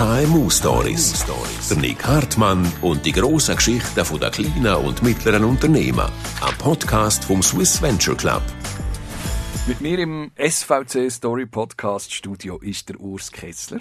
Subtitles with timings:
[0.00, 1.26] KMU Stories.
[1.68, 6.10] Der Nick Hartmann und die grossen Geschichten der kleinen und mittleren Unternehmen.
[6.40, 8.40] Ein Podcast vom Swiss Venture Club.
[9.66, 13.80] Mit mir im SVC Story Podcast Studio ist der Urs Kessler.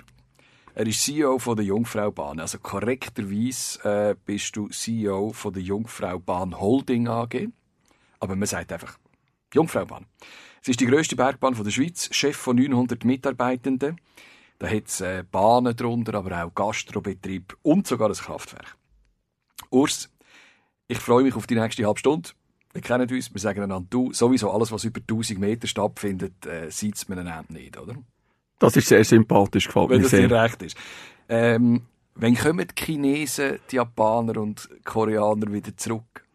[0.75, 2.41] Er ist CEO von der Jungfraubahn.
[2.41, 7.47] Also korrekterweise äh, bist du CEO von der Jungfraubahn Holding AG.
[8.19, 8.97] Aber man sagt einfach
[9.53, 10.05] Jungfraubahn.
[10.61, 13.95] Es ist die grösste Bergbahn der Schweiz, Chef von 900 Mitarbeitenden.
[14.59, 18.75] Da hat es äh, Bahnen drunter, aber auch Gastrobetrieb und sogar ein Kraftwerk.
[19.69, 20.09] Urs,
[20.87, 22.29] ich freue mich auf die nächste halbe Stunde.
[22.73, 24.13] Wir kennen uns, wir sagen einander du.
[24.13, 27.95] Sowieso alles, was über 1000 Meter stattfindet, äh, sieht es mir nicht, oder?
[28.59, 30.27] Das ist sehr sympathisch, gefällt Wenn mir das sehr.
[30.27, 30.77] dir recht ist.
[31.29, 31.83] Ähm,
[32.15, 36.25] wann kommen die Chinesen, die Japaner und Koreaner wieder zurück?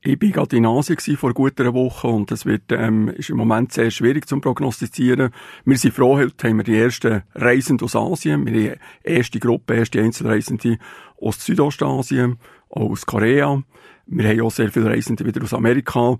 [0.00, 3.36] Ich war gerade in Asien vor gut einer Woche und es wird, ähm, ist im
[3.36, 5.30] Moment sehr schwierig zu prognostizieren.
[5.64, 8.46] Wir sind froh, heute haben wir die ersten Reisenden aus Asien.
[8.46, 10.78] Wir haben die erste Gruppe, erste Einzelreisende
[11.20, 12.38] aus Südostasien,
[12.68, 13.62] auch aus Korea.
[14.06, 16.18] Wir haben auch sehr viele Reisende wieder aus Amerika.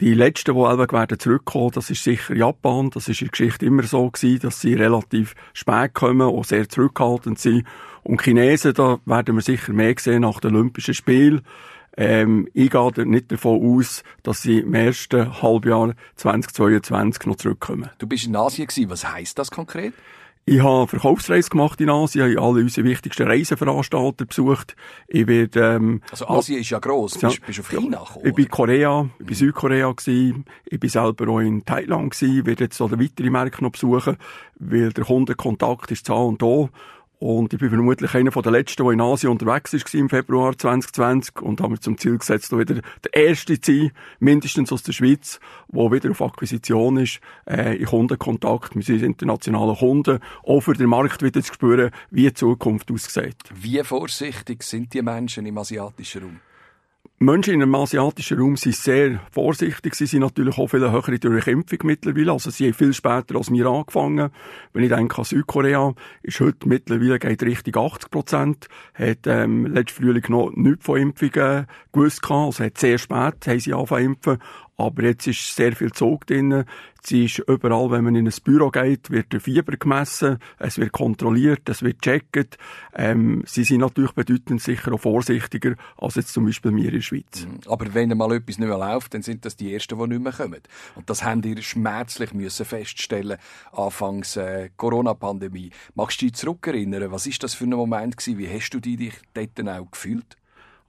[0.00, 2.88] Die letzten, die Elweg werden zurückkommen, das ist sicher Japan.
[2.90, 6.68] Das ist in der Geschichte immer so gewesen, dass sie relativ spät kommen und sehr
[6.68, 7.66] zurückhaltend sind.
[8.04, 11.42] Und Chinesen, da werden wir sicher mehr sehen nach den Olympischen Spielen.
[12.00, 17.90] Ähm, ich gehe nicht davon aus, dass sie im ersten Halbjahr 2022 noch zurückkommen.
[17.98, 18.88] Du bist in Asien gewesen.
[18.88, 19.92] Was heisst das konkret?
[20.44, 24.76] Ich habe Verkaufsreise gemacht in Asien, ich habe alle unsere wichtigsten Reiseveranstalter besucht.
[25.06, 27.14] Ich werde, ähm, Also Asien ist ja gross.
[27.14, 28.26] Du bist, bist auf China gekommen.
[28.26, 32.46] ich bin in Korea, ich bin Südkorea gewesen, ich bin selber auch in Thailand gewesen,
[32.46, 34.16] werde jetzt auch weitere Märkte noch besuchen,
[34.54, 36.70] weil der Kundenkontakt ist da und da.
[37.20, 41.40] Und ich bin vermutlich einer der Letzten, der in Asien unterwegs war im Februar 2020
[41.42, 45.40] und habe mir zum Ziel gesetzt, wieder der Erste zu sein, mindestens aus der Schweiz,
[45.68, 50.88] der wieder auf Akquisition ist, äh, in Kundenkontakt mit unseren internationalen Kunden, auch für den
[50.88, 53.36] Markt wieder zu spüren, wie die Zukunft aussieht.
[53.52, 56.47] Wie vorsichtig sind die Menschen im asiatischen Raum?
[57.20, 59.96] Menschen in einem asiatischen Raum sind sehr vorsichtig.
[59.96, 62.30] Sie sind natürlich auch viel höhere Durchimpfung mittlerweile.
[62.30, 64.30] Also sie haben viel später als wir angefangen.
[64.72, 68.68] Wenn ich denke an Südkorea, ist heute mittlerweile geht Richtung 80 Prozent.
[68.94, 72.46] Hat ähm, letzten Frühling noch nichts von Impfungen gewusst gehabt.
[72.46, 74.38] Also hat sehr spät haben sie angefangen impfen.
[74.80, 76.64] Aber jetzt ist sehr viel Zug drin.
[77.02, 80.92] Sie ist überall, wenn man in ein Büro geht, wird der Fieber gemessen, es wird
[80.92, 82.58] kontrolliert, es wird gecheckt.
[82.94, 87.00] Ähm, sie sind natürlich bedeutend sicher auch vorsichtiger als jetzt zum Beispiel wir in der
[87.00, 87.46] Schweiz.
[87.66, 90.32] Aber wenn mal etwas nicht mehr läuft, dann sind das die Ersten, die nicht mehr
[90.32, 90.60] kommen.
[90.94, 93.38] Und das haben ihr schmerzlich müssen feststellen
[93.72, 95.70] anfangs äh, Corona-Pandemie.
[95.96, 97.10] Magst du dich zurückerinnern?
[97.10, 98.38] Was ist das für ein Moment gewesen?
[98.38, 100.36] Wie hast du dich dort auch gefühlt?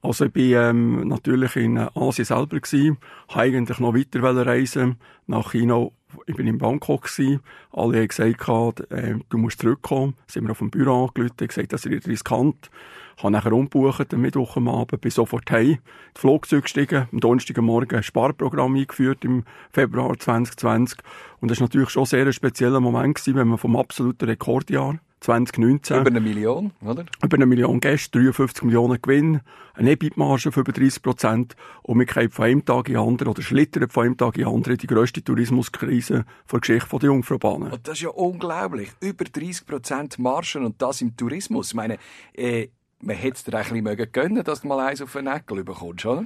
[0.02, 5.52] Also ich bin ähm, natürlich in Asien selber gewesen, habe eigentlich noch weiter reisen nach
[5.52, 5.90] China.
[6.26, 7.42] Ich bin in Bangkok gewesen.
[7.72, 10.16] Alle haben gesagt, äh, du musst zurückkommen.
[10.26, 12.72] Sind wir auf dem Büro haben gesagt, das ist riskant.
[13.18, 15.80] Habe nachher umgebucht, am Mittwoch am Abend, bin sofort heim,
[16.16, 19.44] die Flugzeug gestiegen, am Donnerstagmorgen ein Sparprogramm eingeführt im
[19.74, 21.00] Februar 2020.
[21.42, 25.00] Und das war natürlich schon sehr ein spezieller Moment gewesen, wenn man vom absoluten Rekordjahr
[25.22, 26.00] 2019.
[26.00, 27.06] Über eine Million, oder?
[27.24, 29.42] Über eine Million Gäste, 53 Millionen Gewinn,
[29.74, 33.30] eine EBIT-Marge von über 30 Prozent und wir gehen von einem Tag in den anderen
[33.30, 37.72] oder schlittern von einem Tag in den anderen die grösste Tourismuskrise der Geschichte der Jungfraubahnen.
[37.72, 38.92] Und das ist ja unglaublich.
[39.02, 41.70] Über 30 Prozent Margen und das im Tourismus.
[41.70, 41.98] Ich meine,
[42.34, 42.68] äh,
[43.02, 45.64] man hätte es dir ein bisschen mögen gönnen, dass du mal eins auf den Neckel
[45.64, 46.26] bekommst, oder?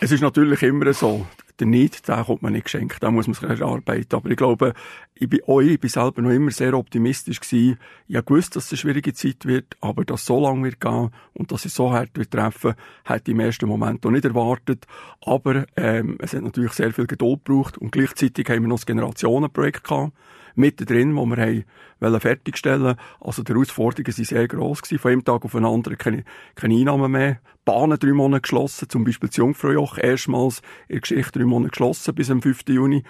[0.00, 1.26] Es ist natürlich immer so.
[1.58, 3.02] Der Neid, den kommt man nicht geschenkt.
[3.02, 4.14] Da muss man sich erarbeiten.
[4.14, 4.74] Aber ich glaube,
[5.14, 7.78] ich bin euch, ich bin selber noch immer sehr optimistisch gewesen.
[8.08, 10.80] Ich habe gewusst, dass es eine schwierige Zeit wird, aber dass es so lange wird
[10.80, 12.74] gehen und dass es so hart wird treffen,
[13.04, 14.86] hätte ich im ersten Moment auch nicht erwartet.
[15.22, 18.86] Aber, ähm, es hat natürlich sehr viel Geduld gebraucht und gleichzeitig haben wir noch das
[18.86, 20.12] Generationenprojekt gehabt
[20.56, 24.98] mittendrin, wo wir haben fertigstellen Also die Herausforderungen waren sehr gross gewesen.
[24.98, 26.24] Von einem Tag auf den anderen keine,
[26.54, 27.40] keine Einnahmen mehr.
[27.64, 32.14] Bahnen drei Monate geschlossen, zum Beispiel das Jungfraujoch erstmals in der Geschichte drei Monate geschlossen
[32.14, 32.60] bis am 5.
[32.68, 33.02] Juni.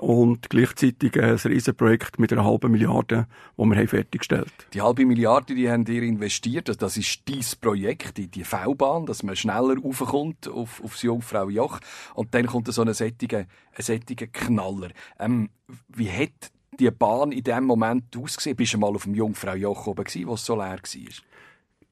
[0.00, 3.26] Und gleichzeitig ein Riesenprojekt mit einer halben Milliarde,
[3.56, 6.68] das wir haben fertiggestellt Die halbe Milliarde, die haben ihr investiert.
[6.68, 11.80] Also das ist dieses Projekt, die, die V-Bahn, dass man schneller raufkommt auf, aufs Jungfraujoch.
[12.14, 14.90] Und dann kommt so ein sättiger, ein sättiger Knaller.
[15.18, 15.50] Ähm,
[15.88, 18.56] wie hat die Bahn in dem Moment ausgesehen?
[18.56, 21.12] Bist du mal auf dem Jungfraujoch oben gewesen, wo es so leer war?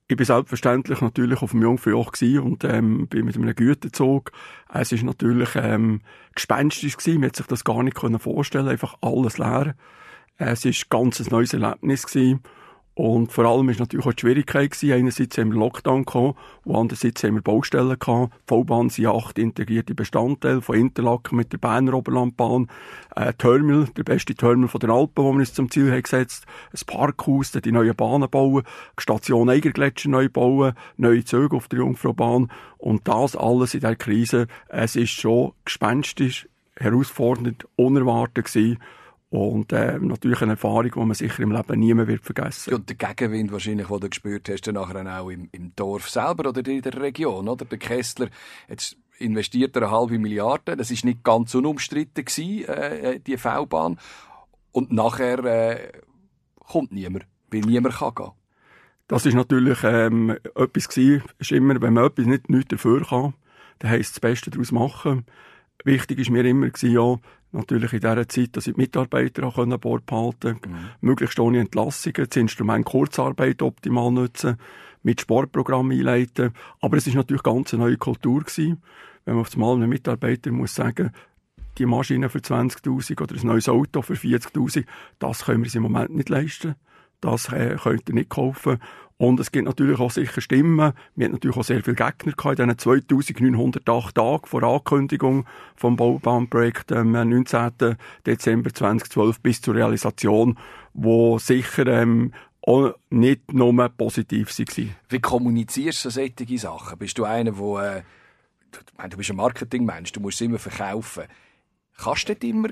[0.08, 2.12] Ich bin selbstverständlich natürlich auf dem Jungfraujoch
[2.42, 4.32] und ähm, bin mit einem Güterzug.
[4.72, 6.02] Es ist natürlich ähm,
[6.34, 7.20] gespenstisch gewesen.
[7.20, 8.68] Man hat sich das gar nicht können vorstellen.
[8.68, 9.74] Einfach alles leer.
[10.36, 12.40] Es ganz ein neues Erlebnis gewesen.
[12.94, 14.92] Und vor allem ist natürlich auch die Schwierigkeit gewesen.
[14.92, 18.34] Einerseits haben wir Lockdown gehabt, und andererseits haben wir Baustellen gehabt.
[18.34, 22.68] Die V-Bahn sind acht integrierte Bestandteile von Interlaken mit der Berner Oberlandbahn,
[23.16, 26.44] ein Terminal, der beste Terminal von den Alpen, wo wir uns zum Ziel haben gesetzt,
[26.70, 28.62] ein Parkhaus, die neue Bahnen bauen,
[28.98, 32.50] die Station Eigergletscher neu bauen, neue Züge auf der Jungfraubahn.
[32.76, 36.46] Und das alles in dieser Krise, es ist schon gespenstisch,
[36.76, 38.78] herausfordernd, unerwartet gewesen.
[39.32, 42.90] Und äh, natürlich eine Erfahrung, die man sicher im Leben nie mehr wird vergessen Und
[42.90, 46.60] der Gegenwind wahrscheinlich, den du gespürt hast, dann nachher auch im, im Dorf selber oder
[46.70, 47.64] in der Region, oder?
[47.64, 48.28] Der Kessler,
[48.68, 53.98] jetzt investiert er eine halbe Milliarde, das ist nicht ganz unumstritten gewesen, äh, die V-Bahn.
[54.70, 55.92] Und nachher äh,
[56.58, 58.32] kommt niemand, weil niemand kann gehen.
[59.08, 63.32] Das ist natürlich ähm, etwas gewesen, ist immer, wenn man etwas nicht, nicht dafür kann,
[63.78, 65.24] dann heisst das Beste daraus machen.
[65.84, 67.16] Wichtig ist mir immer gewesen, ja,
[67.52, 70.88] natürlich in dieser Zeit, dass ich die Mitarbeiter auch an Bord behalten konnte, mhm.
[71.00, 74.56] möglichst ohne Entlassungen, das Instrument Kurzarbeit optimal nutzen,
[75.02, 76.52] mit Sportprogrammen einleiten.
[76.80, 78.82] Aber es ist natürlich ganz eine neue Kultur gewesen,
[79.24, 81.12] wenn man auf einmal einem Mitarbeiter muss sagen,
[81.78, 84.84] die Maschine für 20.000 oder ein neues Auto für 40.000,
[85.18, 86.74] das können wir uns im Moment nicht leisten.
[87.20, 88.78] Das äh, könnt ihr nicht kaufen.
[89.22, 90.94] Und es gibt natürlich auch sicher Stimmen.
[91.14, 95.46] Wir hatten natürlich auch sehr viele Gegner gehabt in diesen 2908 Tagen vor Ankündigung
[95.76, 97.98] vom Baubahnprojekt am 19.
[98.26, 100.58] Dezember 2012 bis zur Realisation,
[100.92, 102.32] wo sicher ähm,
[102.62, 104.96] auch nicht nur positiv waren.
[105.08, 106.98] Wie kommunizierst du solche Sachen?
[106.98, 111.26] Bist du einer, der, äh, du bist ein Marketingmensch, du musst es immer verkaufen.
[111.96, 112.70] Kannst du nicht immer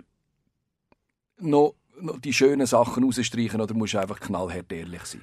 [1.39, 5.23] noch, noch die schönen Sachen rausstreichen oder musst du einfach knallhart ehrlich sein?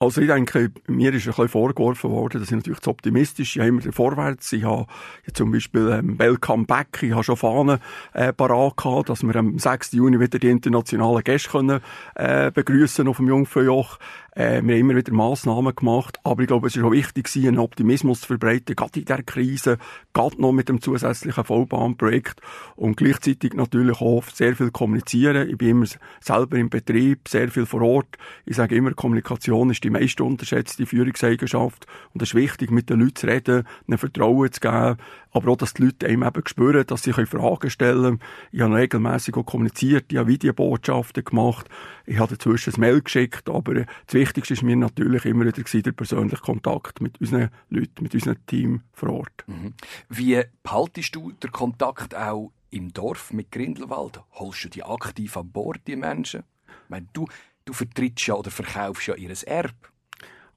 [0.00, 3.60] Also ich denke, mir ist ein bisschen vorgeworfen worden, dass ich natürlich zu optimistisch ich
[3.60, 4.52] habe immer vorwärts.
[4.52, 4.86] Ich habe
[5.32, 7.80] zum Beispiel ähm, Welcome Back, ich habe schon Fahnen
[8.12, 9.94] äh, parat gehabt, dass wir am 6.
[9.94, 11.80] Juni wieder die internationalen Gäste können,
[12.14, 13.98] äh, begrüßen auf dem Jungfraujoch.
[14.38, 17.58] Äh, wir haben immer wieder Massnahmen gemacht, aber ich glaube, es ist auch wichtig, einen
[17.58, 19.78] Optimismus zu verbreiten, gerade in dieser Krise,
[20.12, 22.40] gerade noch mit dem zusätzlichen Vollbahnprojekt
[22.76, 25.50] und gleichzeitig natürlich auch sehr viel kommunizieren.
[25.50, 25.86] Ich bin immer
[26.20, 28.16] selber im Betrieb, sehr viel vor Ort.
[28.46, 33.00] Ich sage immer, Kommunikation ist die meist unterschätzte Führungseigenschaft und es ist wichtig, mit den
[33.00, 34.96] Leuten zu reden, ihnen Vertrauen zu geben,
[35.30, 38.20] aber auch, dass die Leute einem eben spüren, dass sie Fragen stellen können.
[38.52, 41.68] Ich habe regelmäßig auch kommuniziert, ich habe Videobotschaften gemacht,
[42.06, 45.92] ich habe dazwischen ein Mail geschickt, aber das Wichtigste ist mir natürlich immer wieder der
[45.92, 49.44] persönliche Kontakt mit unseren Leuten, mit unserem Team vor Ort.
[49.46, 49.74] Mhm.
[50.08, 54.20] Wie behaltest du den Kontakt auch im Dorf mit Grindelwald?
[54.32, 56.44] Holst du die aktiv an Bord, die Menschen?
[56.84, 57.26] Ich meine, du,
[57.68, 59.74] du vertrittst ja oder verkaufst ja ihr Erbe.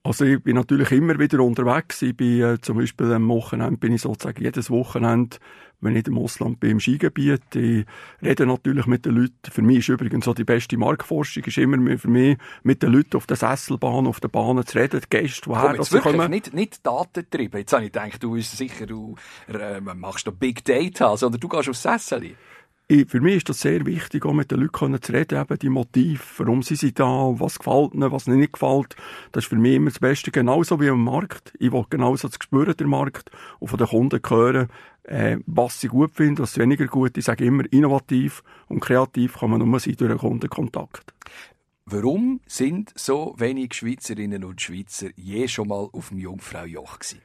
[0.04, 2.02] Also ich bin natürlich immer wieder unterwegs.
[2.02, 5.38] Ich bin äh, zum Beispiel am Wochenende bin ich sozusagen jedes Wochenende,
[5.80, 7.56] wenn ich im Ausland bin, im Skigebiet.
[7.56, 7.86] Ich
[8.20, 9.52] rede natürlich mit den Leuten.
[9.52, 13.18] Für mich ist übrigens so die beste Marktforschung ist immer für mich mit den Leuten
[13.18, 16.32] auf der Sesselbahn, auf der Bahn zu reden, die Gäste, woher Komm, sie kommen.
[16.32, 17.60] Nicht, nicht Datentrieben.
[17.60, 19.16] Jetzt habe ich gedacht, du bist sicher, du
[19.48, 22.36] äh, machst da Big Data, sondern du gehst auf Sessel ich,
[23.08, 26.22] für mich ist das sehr wichtig, auch mit den Leuten zu reden, eben die Motive,
[26.38, 27.06] warum sind sie da,
[27.40, 28.96] was gefällt ihnen, was ihnen nicht gefällt.
[29.32, 31.54] Das ist für mich immer das Beste, genauso wie am Markt.
[31.60, 34.68] Ich will genauso das Gespür der Markt und von den Kunden hören,
[35.04, 37.18] äh, was sie gut finden, was weniger gut.
[37.18, 41.14] Ich sage immer, innovativ und kreativ kann man nur sein durch einen Kundenkontakt.
[41.86, 47.22] Warum sind so wenig Schweizerinnen und Schweizer je schon mal auf dem Jungfraujoch gewesen?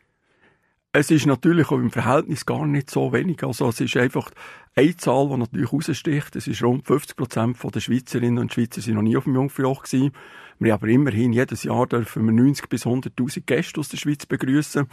[0.93, 3.45] Es ist natürlich auch im Verhältnis gar nicht so wenig.
[3.45, 4.31] Also es ist einfach
[4.77, 6.37] eine Zahl, die natürlich raussticht.
[6.37, 9.85] Es ist rund 50 Prozent der Schweizerinnen und Schweizer sind noch nie auf dem Jungfraujoch
[9.85, 10.13] gewesen.
[10.59, 14.27] Wir haben aber immerhin jedes Jahr dürfen wir 90 bis 100.000 Gäste aus der Schweiz
[14.27, 14.87] begrüßen.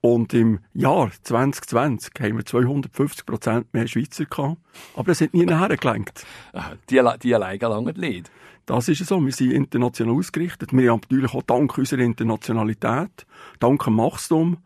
[0.00, 4.56] Und im Jahr 2020 haben wir 250 Prozent mehr Schweizer gehabt.
[4.96, 6.24] Aber es hat nie nachher gelenkt.
[6.88, 8.30] Die, die alleine lange nicht.
[8.64, 9.20] Das ist so.
[9.24, 10.72] Wir sind international ausgerichtet.
[10.72, 13.26] Wir haben natürlich auch dank unserer Internationalität,
[13.60, 14.58] dank dem Wachstum,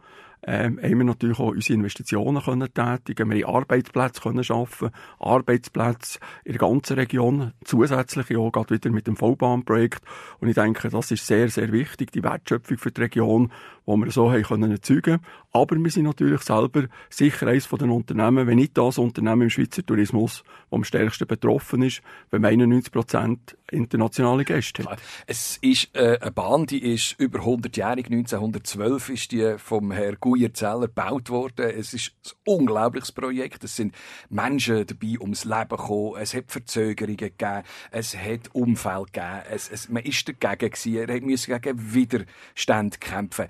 [0.45, 6.19] ähm, haben wir natürlich auch unsere Investitionen können tätigen Wir haben Arbeitsplätze können schaffen, Arbeitsplätze
[6.45, 10.03] in der ganzen Region, zusätzlich auch gerade wieder mit dem Vollbahnprojekt.
[10.41, 13.53] Und ich denke, das ist sehr, sehr wichtig, die Wertschöpfung für die Region,
[13.87, 15.21] die wir so haben können erzeugen.
[15.53, 19.51] Aber wir sind natürlich selber sicher eines von den Unternehmen, wenn nicht das Unternehmen im
[19.51, 25.01] Schweizer Tourismus, das am stärksten betroffen ist, wenn 91 Prozent internationale Gäste hat.
[25.27, 28.07] Es ist äh, eine Bahn, die ist über 100-jährig.
[28.07, 31.71] 1912 ist die vom Herrn Guyer-Zeller gebaut worden.
[31.71, 33.65] Es ist ein unglaubliches Projekt.
[33.65, 33.95] Es sind
[34.29, 36.17] Menschen dabei ums Leben gekommen.
[36.19, 37.63] Es hat Verzögerungen gegeben.
[37.91, 39.43] Es hat Unfälle gegeben.
[39.51, 41.09] Es, es, man ist dagegen gewesen.
[41.09, 43.47] Er musste gegen Widerstand kämpfen.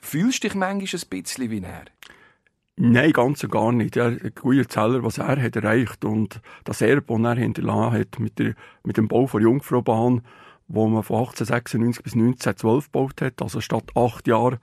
[0.00, 1.84] Fühlst du dich manchmal ein bisschen wie er?
[2.78, 3.96] Nein, ganz und gar nicht.
[3.96, 8.38] Der Guyer Zeller, was er hat erreicht und das Erbe, das er hinterlassen hat mit,
[8.38, 8.54] der,
[8.84, 10.20] mit dem Bau der Jungfraubahn,
[10.68, 14.58] wo man von 1896 bis 1912 gebaut hat, also statt acht Jahren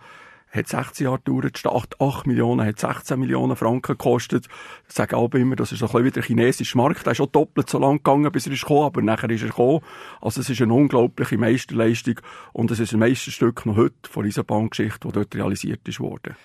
[0.52, 4.48] hat 16 Jahre gedauert, statt 8 Millionen hat 16 Millionen Franken gekostet.
[4.88, 7.08] Ich sage auch immer, das ist ein bisschen wie der chinesische Markt.
[7.08, 9.50] Der ist schon doppelt so lang gegangen, bis er ist gekommen, aber nachher ist er
[9.50, 9.80] gekommen.
[10.22, 12.20] Also es ist eine unglaubliche Meisterleistung
[12.52, 16.36] und es ist ein Meisterstück noch heute von dieser Bahngeschichte, die dort realisiert ist worden.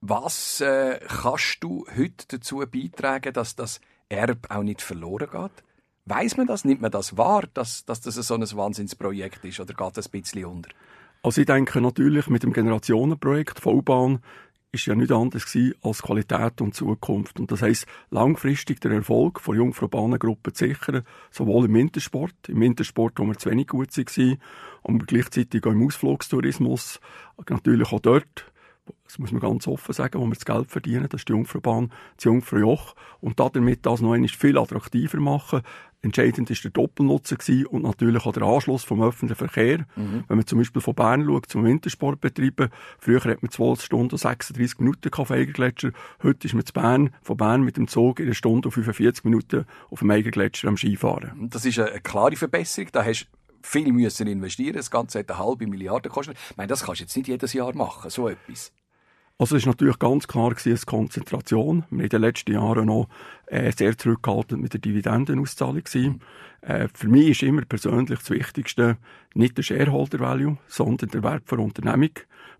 [0.00, 5.64] Was äh, kannst du heute dazu beitragen, dass das Erb auch nicht verloren geht?
[6.04, 6.64] Weiß man das?
[6.64, 10.10] Nimmt man das wahr, dass, dass das so ein Wahnsinnsprojekt ist oder geht das ein
[10.12, 10.70] bisschen unter?
[11.22, 14.20] Also ich denke natürlich mit dem Generationenprojekt V-Bahn
[14.70, 17.40] ist ja nicht anders gewesen als Qualität und Zukunft.
[17.40, 22.60] Und das heisst, langfristig den Erfolg von Jungfrau Bahnengruppe zu sichern, sowohl im Wintersport, im
[22.60, 24.38] Wintersport, wo wir zu wenig gut waren,
[24.82, 27.00] und gleichzeitig auch im Ausflugstourismus,
[27.48, 28.52] natürlich auch dort,
[29.04, 31.92] das muss man ganz offen sagen, wo wir das Geld verdienen, das ist die Jungfraubahn,
[32.16, 35.62] das Jungfraujoch, und damit das noch einmal viel attraktiver machen.
[36.00, 39.78] Entscheidend ist der Doppelnutzer gewesen und natürlich auch der Anschluss vom öffentlichen Verkehr.
[39.96, 40.24] Mhm.
[40.28, 42.68] Wenn man zum Beispiel von Bern schaut zum Wintersport betreiben,
[42.98, 45.90] früher hat man 12 Stunden und 36 Minuten auf Eigergletscher.
[46.22, 49.24] Heute ist man zu Bern, von Bern mit dem Zug in einer Stunde und 45
[49.24, 51.48] Minuten auf dem Eigergletscher am Skifahren.
[51.50, 52.90] Das ist eine klare Verbesserung.
[52.92, 53.26] Da hast
[53.62, 54.76] viel müssen investieren.
[54.76, 56.36] Das Ganze hat eine halbe Milliarde gekostet.
[56.50, 58.72] Ich meine, das kannst du jetzt nicht jedes Jahr machen, so etwas.
[59.40, 61.84] Also es ist natürlich ganz klar gewesen, eine Konzentration.
[61.90, 63.06] Wir haben in den letzten Jahren noch
[63.46, 66.22] äh, sehr zurückgehalten mit der Dividendenauszahlung gewesen.
[66.60, 68.96] Äh, für mich ist immer persönlich das Wichtigste
[69.34, 72.10] nicht der Shareholder Value, sondern der Wert für Unternehmung.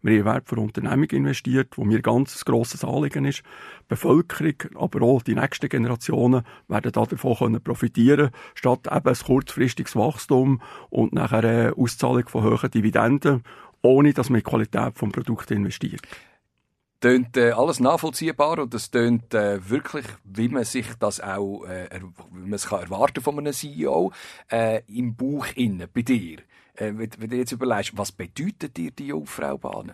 [0.03, 3.39] Wir haben Wert für Unternehmung investiert, wo mir ganz ein grosses Anliegen ist.
[3.39, 9.97] Die Bevölkerung, aber auch die nächsten Generationen werden davon können profitieren, statt eben ein kurzfristiges
[9.97, 13.43] Wachstum und nachher eine Auszahlung von hohen Dividenden,
[13.83, 16.03] ohne dass man in die Qualität des Produkts investiert
[17.01, 21.89] tönt äh, alles nachvollziehbar und es tönt äh, wirklich, wie man sich das auch, äh,
[22.33, 24.13] wie man es kann erwarten von einem CEO,
[24.51, 26.39] äh, im Bauch innen, bei dir.
[26.75, 29.93] Äh, wenn, wenn du jetzt überlegst, was bedeutet dir die Jungfraubahn?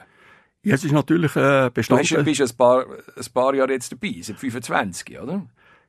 [0.63, 2.07] Ja, es ist natürlich äh, Bestandteil...
[2.07, 5.47] Du bist, bist ein, paar, ein paar Jahre jetzt dabei, seit 25, oder?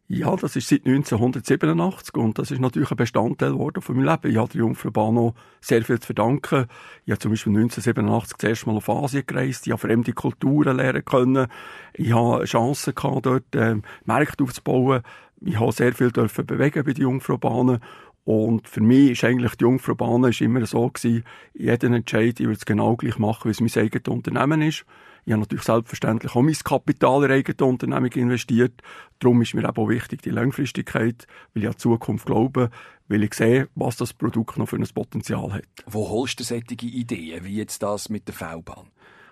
[0.08, 4.32] Ja, das ist seit 1987 und das ist natürlich ein Bestandteil geworden von meinem Leben.
[4.32, 6.68] Ich habe der Jungfrau Bahn sehr viel zu verdanken.
[7.06, 9.66] Ich habe zum Beispiel 1987 das erste Mal auf Asien gereist.
[9.66, 11.48] Ich habe fremde Kulturen lernen können.
[11.94, 15.02] Ich habe Chancen gehabt, dort äh, Märkte aufzubauen.
[15.42, 17.80] Ich habe sehr viel dürfen bewegen bei der Jungfrau Bahn.
[18.26, 21.24] Und für mich ist eigentlich die Jungfrau Bahn ist immer so gewesen,
[21.56, 24.86] jeden Entscheid, ich würde es genau gleich machen, wie es mein eigenes Unternehmen ist.
[25.26, 28.82] Ich habe natürlich selbstverständlich auch mein Kapital in eigene Unternehmung investiert.
[29.20, 32.70] Darum ist mir eben auch wichtig die Langfristigkeit, weil ich an die Zukunft glaube,
[33.08, 35.64] weil ich sehe, was das Produkt noch für ein Potenzial hat.
[35.88, 38.88] Wo holst du solche Ideen, wie jetzt das mit der V-Bahn?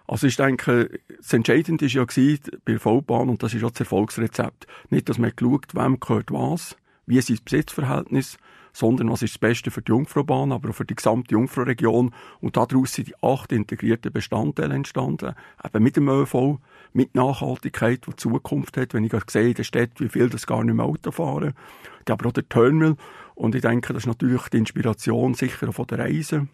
[0.07, 3.81] Also ich denke, das Entscheidende war ja bei der V-Bahn, und das ist auch das
[3.81, 8.38] Erfolgsrezept, nicht, dass man geschaut, wem gehört was, wie ist das Besitzverhältnis,
[8.74, 12.13] sondern was ist das Beste für die Jungfraubahn, aber auch für die gesamte Jungfrauregion.
[12.42, 16.58] Und daraus sind die acht integrierten Bestandteile entstanden, eben mit dem ÖV,
[16.92, 20.63] mit Nachhaltigkeit, die Zukunft hat, wenn ich sehe in der Stadt, wie viel das gar
[20.63, 21.53] nicht mehr Auto fahren.
[22.10, 22.98] Aber auch der Terminal.
[23.36, 26.48] Und ich denke, das ist natürlich die Inspiration sicher von der Reise.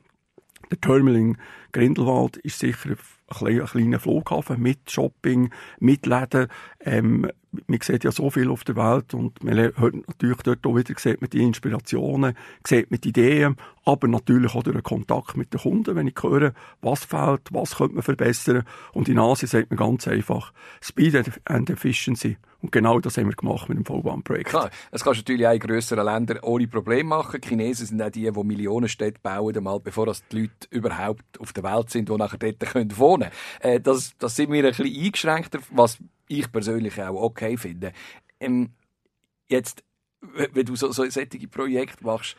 [0.69, 1.37] Der Terminal in
[1.71, 2.95] Grindelwald ist sicher
[3.29, 6.47] ein kleiner Flughafen mit Shopping, mit Läden.
[6.81, 7.29] Ähm,
[7.67, 10.93] man sieht ja so viel auf der Welt und man hört natürlich dort auch wieder,
[10.97, 13.55] sieht man die Inspirationen, sieht man die Ideen,
[13.85, 17.95] aber natürlich auch den Kontakt mit den Kunden, wenn ich höre, was fehlt, was könnte
[17.95, 18.63] man verbessern.
[18.93, 22.37] Und in Asien sagt man ganz einfach, Speed and Efficiency.
[22.61, 24.49] Und genau das haben wir gemacht mit dem V-Bahn-Projekt.
[24.49, 27.39] Klar, das kannst du natürlich auch in grösseren Ländern ohne Probleme machen.
[27.39, 31.63] Die Chinesen sind auch die, die Millionenstädte bauen, einmal bevor die Leute überhaupt auf der
[31.63, 33.18] Welt sind, die nachher dort können wohnen können.
[33.59, 35.97] Äh, das, das sind wir ein bisschen eingeschränkter, was
[36.27, 37.93] ich persönlich auch okay finde.
[38.39, 38.71] Ähm,
[39.47, 39.83] jetzt,
[40.21, 42.35] wenn du so, so solche Projekte machst,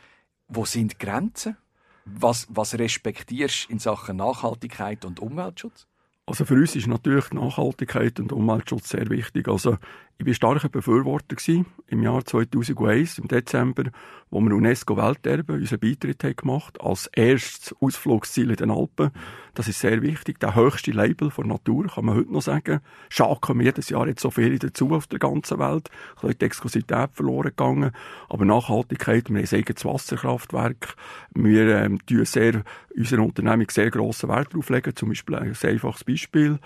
[0.49, 1.57] wo sind die Grenzen?
[2.05, 5.87] Was, was respektierst du in Sachen Nachhaltigkeit und Umweltschutz?
[6.27, 9.49] Also für uns ist natürlich Nachhaltigkeit und Umweltschutz sehr wichtig.
[9.49, 9.79] Also
[10.21, 13.85] ich war starker Befürworter gewesen, im Jahr 2001, im Dezember,
[14.29, 19.12] wo wir UNESCO-Welterbe unseren Beitritt haben gemacht als erstes Ausflugsziel in den Alpen.
[19.55, 20.39] Das ist sehr wichtig.
[20.39, 22.81] Der höchste Label von Natur, kann man heute noch sagen.
[23.09, 25.89] Schade kommen jedes Jahr jetzt so viele dazu auf der ganzen Welt.
[25.89, 27.93] Ein bisschen die Exklusivität verloren gegangen.
[28.29, 30.97] Aber Nachhaltigkeit, wir haben ein eigenes Wasserkraftwerk.
[31.35, 32.62] Wir ähm, tun sehr,
[32.95, 34.95] unserer Unternehmung sehr grossen Wert darauf legen.
[34.95, 36.59] Zum Beispiel ein einfaches Beispiel.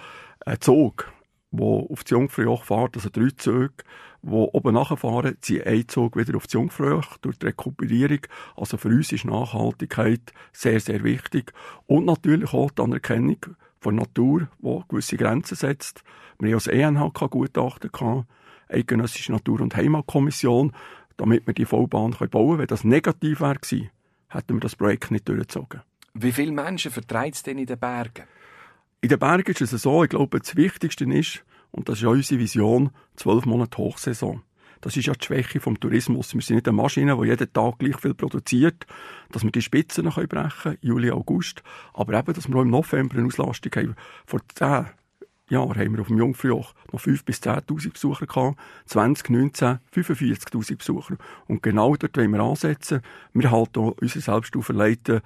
[0.45, 1.14] Ein Zug
[1.59, 3.75] wo auf das Jungfraujoch fährt, also drei Züge,
[4.23, 8.21] die oben nachfahren, ziehen ein Zug wieder auf das Jungfraujoch durch die Rekuperieren.
[8.57, 11.53] Also für uns ist Nachhaltigkeit sehr, sehr wichtig.
[11.87, 13.39] Und natürlich auch die Anerkennung
[13.81, 16.03] von Natur, die gewisse Grenzen setzt.
[16.39, 18.27] Wir haben als ENHK Gutachten gehabt,
[18.69, 20.73] Eidgenössische Natur- und Heimatkommission,
[21.17, 22.59] damit wir die Vollbahn bauen können.
[22.59, 23.59] Wenn das negativ wäre
[24.29, 25.83] hätten wir das Projekt nicht durchgezogen.
[26.15, 28.25] Wie viele Menschen vertreibt es denn in den Bergen?
[29.05, 32.13] In den Bergen ist es so, ich glaube, das Wichtigste ist, und das ist auch
[32.13, 34.41] unsere Vision, zwölf Monate Hochsaison.
[34.81, 36.33] Das ist ja die Schwäche vom Tourismus.
[36.33, 38.87] Wir sind nicht eine Maschine, die jeden Tag gleich viel produziert,
[39.31, 41.63] dass wir die Spitzen noch brechen können, Juli, August.
[41.93, 43.95] Aber eben, dass wir auch im November eine Auslastung haben.
[44.25, 44.87] Vor zehn
[45.51, 48.59] Jahren haben wir auf dem Jungfraujoch noch 5.000 bis 10.000 Besucher gehabt.
[48.87, 51.17] 2019 45.000 Besucher.
[51.47, 53.03] Und genau dort wollen wir ansetzen.
[53.35, 55.21] Wir halten auch unsere selbst auferlegten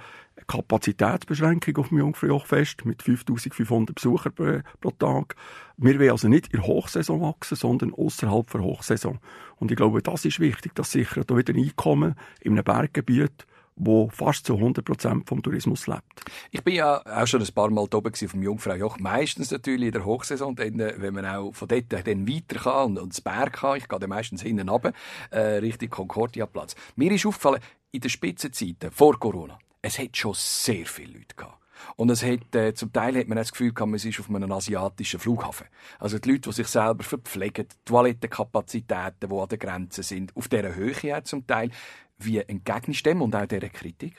[0.49, 5.37] Kapazitätsbeschränkung auf dem Jungfraujoch fest, mit 5500 Besuchern pro, Tag.
[5.77, 9.21] Wir wollen also nicht in Hochsaison wachsen, sondern außerhalb der Hochsaison.
[9.57, 13.47] Und ich glaube, das ist wichtig, dass sicher da wieder ein Einkommen in einem Berggebiet
[13.79, 16.25] wo fast zu 100 Prozent vom Tourismus lebt.
[16.51, 18.99] Ich bin ja auch schon ein paar Mal oben dem Jungfraujoch.
[18.99, 22.87] Meistens natürlich in der Hochsaison, dann, äh, wenn man auch von dort dann weiter kann
[22.87, 23.77] und, und das Berg kann.
[23.77, 24.93] Ich gehe dann meistens hinten runter,
[25.31, 26.75] äh, Richtung Concordia-Platz.
[26.97, 27.61] Mir ist aufgefallen,
[27.93, 31.59] in den Spitzenzeiten, vor Corona, es hat schon sehr viele Leute gehabt.
[31.97, 34.51] Und es hat, äh, zum Teil hat man das Gefühl gehabt, man ist auf einem
[34.51, 35.67] asiatischen Flughafen.
[35.99, 40.75] Also die Leute, die sich selber verpflegen, Toilettenkapazitäten, die an der Grenze sind, auf dieser
[40.75, 41.71] Höhe zum Teil.
[42.19, 44.17] Wie entgegnest dem und auch dieser Kritik?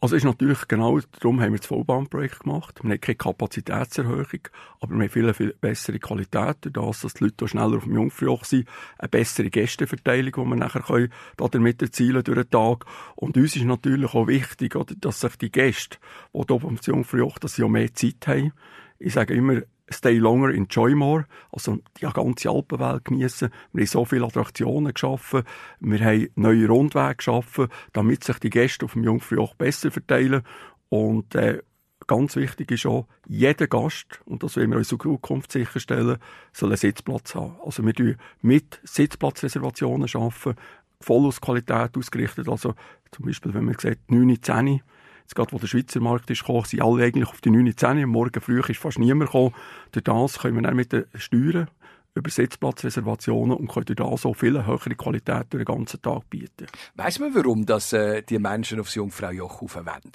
[0.00, 2.78] Also ist natürlich genau darum haben wir das Vollbahnprojekt gemacht.
[2.84, 7.48] Wir haben keine Kapazitätserhöhung, aber wir haben viel, viel bessere Qualität, durch dass die Leute
[7.48, 12.38] schneller auf dem Jungfraujoch sind, eine bessere Gästeverteilung, die wir nachher können, damit erzielen durch
[12.38, 12.84] den Tag.
[13.16, 15.98] Und uns ist natürlich auch wichtig, dass sich die Gäste,
[16.32, 18.52] die hier auf dem Jungfraujoch, dass sie auch mehr Zeit haben.
[19.00, 23.50] Ich sage immer, Stay Longer, Enjoy More, also die ganze Alpenwelt genießen.
[23.72, 25.44] Wir haben so viele Attraktionen geschaffen,
[25.80, 30.42] wir haben neue Rundwege geschaffen, damit sich die Gäste auf dem Jungfraujoch besser verteilen.
[30.90, 31.62] Und äh,
[32.06, 36.18] ganz wichtig ist auch, jeder Gast, und das wollen wir in Zukunft sicherstellen,
[36.52, 37.56] soll einen Sitzplatz haben.
[37.64, 40.58] Also wir arbeiten mit Sitzplatzreservationen, arbeiten,
[41.00, 42.48] voll aus Qualität ausgerichtet.
[42.48, 42.74] Also
[43.10, 44.80] zum Beispiel, wenn man sagt, 9, 10,
[45.28, 48.02] Jetzt gerade, wo der Schweizer Markt ist gekommen, sind alle eigentlich auf die 9, 10
[48.02, 49.54] Am Morgen früh ist fast niemand gekommen.
[49.92, 51.68] Durch das können wir dann mit den Steuern
[52.14, 56.66] über Sitzplatzreservationen und können da so viel höhere Qualität durch den ganzen Tag bieten.
[56.94, 60.12] Weiss man, warum dass, äh, die Menschen aufs Jungfraujoch aufwenden?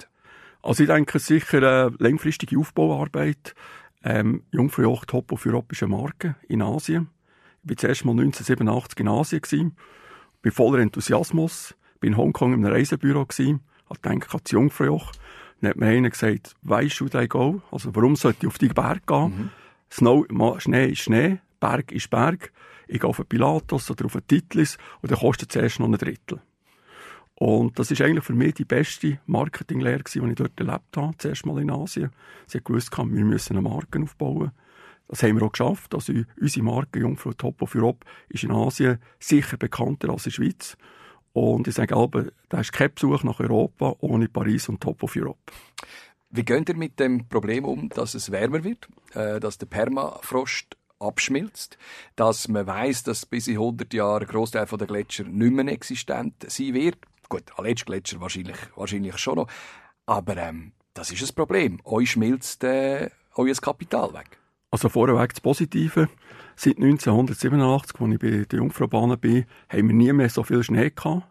[0.62, 3.54] Also ich denke, es sicher eine langfristige Aufbauarbeit.
[4.02, 7.08] Ähm, Jungfraujoch Top auf europäische Marke in Asien.
[7.62, 9.76] Ich war zuerst mal 1987 in Asien, gewesen,
[10.42, 15.12] bin voller Enthusiasmus, bin in Hongkong im Reisebüro gewesen, hat gedacht, das Jungfraujoch.
[15.60, 17.62] Dann hat mir einer gesagt, why should I go?
[17.70, 19.24] Also, warum sollte ich auf die Berg gehen?
[19.36, 19.50] Mhm.
[19.90, 22.52] Snow, Schnee ist Schnee, Berg ist Berg.
[22.86, 25.86] Ich gehe auf einen Pilatus oder auf einen Titlis und dann kostet es erst noch
[25.86, 26.40] ein Drittel.
[27.36, 31.46] Und das ist eigentlich für mich die beste Marketinglehre die ich dort erlebt habe, zuerst
[31.46, 32.10] mal in Asien.
[32.46, 34.52] Sie hat gewusst, wir müssen eine Marke aufbauen.
[35.08, 35.94] Das haben wir auch geschafft.
[35.94, 40.34] Also unsere Marke Jungfrau Top of Europe ist in Asien sicher bekannter als in der
[40.34, 40.76] Schweiz.
[41.34, 45.16] Und ich sage aber, da ist kein Besuch nach Europa ohne Paris und Top of
[45.16, 45.52] Europe.
[46.30, 50.76] Wie geht ihr mit dem Problem um, dass es wärmer wird, äh, dass der Permafrost
[51.00, 51.76] abschmilzt,
[52.14, 56.34] dass man weiß, dass bis in 100 Jahren ein Großteil der Gletscher nicht mehr existent
[56.46, 56.98] sein wird?
[57.28, 59.48] Gut, alle Gletscher wahrscheinlich, wahrscheinlich schon noch.
[60.06, 61.80] Aber ähm, das ist ein Problem.
[61.84, 64.38] Euch schmilzt äh, euer Kapital weg.
[64.70, 66.08] Also vorweg das Positive.
[66.56, 70.90] Seit 1987, als ich bei der Jungfraubahn bin, haben wir nie mehr so viel Schnee
[70.90, 71.24] gehabt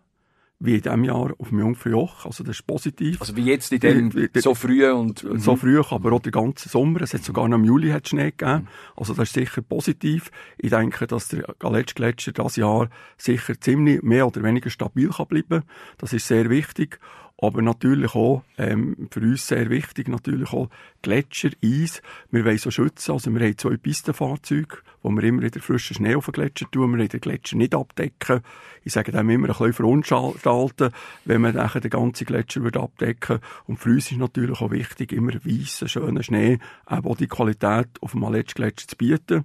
[0.63, 2.25] wie in diesem Jahr auf dem Jungfraujoch.
[2.25, 3.19] Also das ist positiv.
[3.19, 5.25] Also wie jetzt in dem wie, wie, so früh und...
[5.36, 7.01] So früh, aber auch den ganzen Sommer.
[7.01, 8.69] Es hat sogar noch im Juli hat Schnee gegeben.
[8.95, 10.31] Also das ist sicher positiv.
[10.57, 15.63] Ich denke, dass der Galetsch-Gletscher dieses Jahr sicher ziemlich mehr oder weniger stabil kann bleiben.
[15.97, 16.97] Das ist sehr wichtig.
[17.43, 20.69] Aber natürlich auch, ähm, für uns sehr wichtig, natürlich auch
[21.01, 22.01] Gletscher, Eis.
[22.32, 23.12] Wir wollen so schützen.
[23.12, 26.91] Also wir haben zwei Pistenfahrzeuge, wo wir immer wieder frischen Schnee auf den Gletscher tun.
[26.91, 28.39] Wir wollen den Gletscher nicht abdecken.
[28.86, 30.91] Ich sage dem immer ein bisschen verunstalten,
[31.25, 35.12] wenn man nachher den ganzen Gletscher würde abdecken Und für uns ist natürlich auch wichtig,
[35.12, 39.43] immer weißen, schönen Schnee, auch die Qualität auf dem Aletsch-Gletscher zu bieten.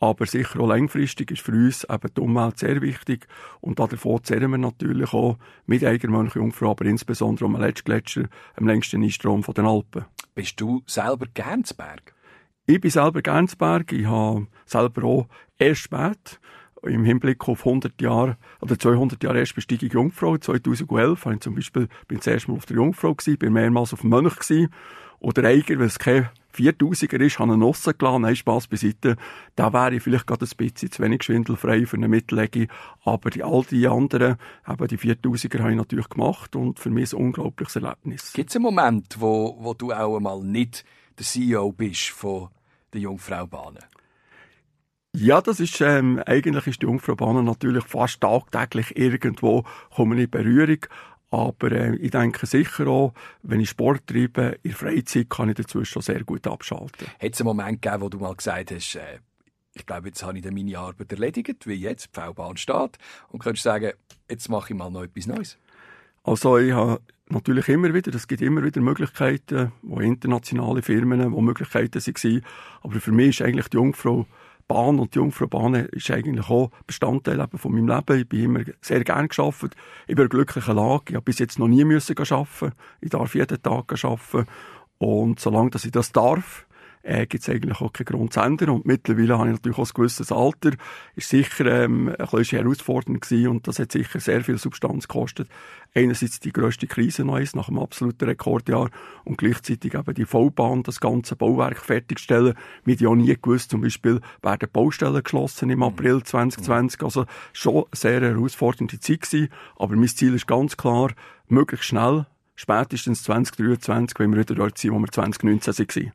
[0.00, 3.26] Aber sicher auch langfristig ist für uns eben die Umwelt sehr wichtig.
[3.60, 8.28] Und davon zählen wir natürlich auch mit Eigenmönch Jungfrau, aber insbesondere um den letzten Gletscher,
[8.54, 10.04] am längsten Einstrom von den Alpen.
[10.34, 12.14] Bist du selber Gernsberg?
[12.66, 13.92] Ich bin selber Gernsberg.
[13.92, 16.38] Ich habe selber auch erst spät
[16.82, 20.38] im Hinblick auf 100 Jahre oder 200 Jahre Erstbesteigung Jungfrau.
[20.38, 23.92] 2011 bin ich zum Beispiel bin das erste Mal auf der Jungfrau gewesen, bin mehrmals
[23.92, 24.72] auf dem Mönch gewesen.
[25.18, 29.16] Oder Eiger, weil es kein 4000er ist, habe einen rausgelassen, nein, Spass beiseite.
[29.54, 32.68] Da wäre ich vielleicht gerade ein bisschen zu wenig schwindelfrei für eine Mittlege.
[33.04, 34.36] Aber die, all die anderen,
[34.68, 38.32] eben die 4000er habe ich natürlich gemacht und für mich ein unglaubliches Erlebnis.
[38.32, 40.84] Gibt es einen Moment, wo, wo du auch einmal nicht
[41.18, 42.48] der CEO bist von
[42.92, 43.84] der Jungfraubahnen?
[45.14, 50.80] Ja, das ist, ähm, eigentlich ist die Jungfraubahn natürlich fast tagtäglich irgendwo, kommen in Berührung.
[51.30, 53.12] Aber äh, ich denke sicher auch,
[53.42, 57.06] wenn ich Sport treibe, in Freizeit kann ich dazwischen schon sehr gut abschalten.
[57.06, 59.18] Hat es einen Moment gegeben, wo du mal gesagt hast, äh,
[59.74, 63.62] ich glaube, jetzt habe ich meine Arbeit erledigt, wie jetzt, die V-Bahn steht, und könntest
[63.62, 63.92] sagen,
[64.28, 65.58] jetzt mache ich mal noch etwas Neues?
[66.24, 71.40] Also ich habe natürlich immer wieder, es gibt immer wieder Möglichkeiten, wo internationale Firmen, wo
[71.40, 72.42] Möglichkeiten waren,
[72.82, 74.26] aber für mich ist eigentlich die Jungfrau
[74.68, 78.20] Bahn und die Jungfraubahn ist eigentlich auch Bestandteil eben von meinem Leben.
[78.20, 79.74] Ich bin immer sehr gern geschafft.
[80.06, 81.04] Ich bin in einer glücklichen Lage.
[81.08, 82.72] Ich habe bis jetzt noch nie müssen arbeiten.
[83.00, 84.46] Ich darf jeden Tag arbeiten.
[84.98, 86.66] Und solange dass ich das darf,
[87.08, 88.70] äh, gibt es eigentlich auch keinen Grund zu ändern.
[88.70, 90.72] Und mittlerweile habe ich natürlich auch ein gewisses Alter.
[91.16, 95.48] Ist sicher ähm, ein bisschen herausfordernd gewesen und das hat sicher sehr viel Substanz gekostet.
[95.94, 98.90] Einerseits die grösste Krise noch ist, nach einem absoluten Rekordjahr
[99.24, 102.54] und gleichzeitig eben die Vollbahn, das ganze Bauwerk fertigstellen.
[102.84, 107.02] Wir haben ja nie gewusst, zum Beispiel werden Baustellen geschlossen im April 2020.
[107.02, 109.48] Also schon sehr herausfordernde Zeit gewesen.
[109.76, 111.12] Aber mein Ziel ist ganz klar,
[111.48, 116.12] möglichst schnell spätestens 2023, wenn wir wieder dort sind, wo wir 2019 waren.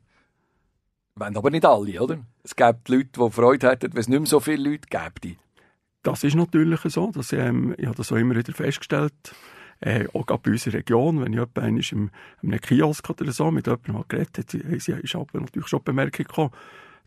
[1.16, 2.18] Wollen aber nicht alle, oder?
[2.42, 5.36] Es gibt Leute, die Freude hätten, wenn es nicht mehr so viele Leute gäbe.
[6.02, 7.12] Das ist natürlich so.
[7.12, 9.12] Dass, ähm, ich habe das auch immer wieder festgestellt.
[9.80, 12.10] Äh, auch gerade bei unserer Region, wenn ich jemand im,
[12.42, 16.26] in einem Kiosk oder so mit jemandem geredet habe, ist aber natürlich schon die Bemerkung
[16.26, 16.50] gekommen,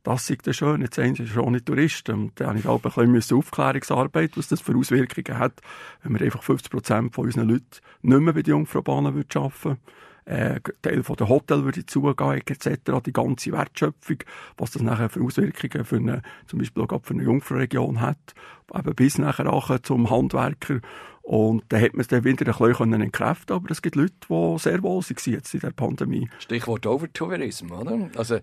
[0.04, 2.14] das ist schön, jetzt sind sie schon nicht Touristen.
[2.14, 5.60] Und dann habe ich auch ein bisschen Aufklärungsarbeit, was das für Auswirkungen hat,
[6.04, 7.66] wenn wir einfach 50 Prozent von unseren Leuten
[8.04, 9.80] nicht mehr bei den Jungfraubahnen arbeiten würden
[10.28, 14.18] äh, Teil von der Hotel würde zugehen, etc., die ganze Wertschöpfung,
[14.58, 18.36] was das nachher für Auswirkungen für eine, zum Beispiel auch für eine Jungfrauregion hat,
[18.74, 20.82] eben bis nachher auch zum Handwerker.
[21.22, 24.60] Und dann hat man es dann wieder ein bisschen entkräften aber es gibt Leute, die
[24.60, 26.30] sehr wohl waren jetzt in der Pandemie.
[26.40, 28.10] Stichwort Overtourism, oder?
[28.16, 28.42] Also, äh,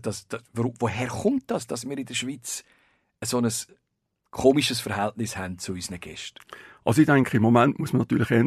[0.00, 2.64] das, das, woher kommt das, dass wir in der Schweiz
[3.24, 3.50] so ein
[4.30, 6.38] komisches Verhältnis haben zu unseren Gästen?
[6.86, 8.46] Also ich denke, im Moment muss man natürlich eher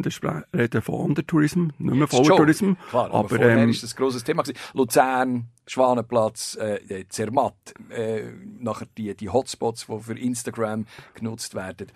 [0.54, 2.72] reden von Undertourism, nicht mehr von Overtourism.
[2.88, 4.58] Klar, aber, aber ähm, ist das ein grosses Thema gewesen.
[4.72, 8.22] Luzern, Schwanenplatz, äh, Zermatt, äh,
[8.58, 11.88] nachher die, die Hotspots, die für Instagram genutzt werden.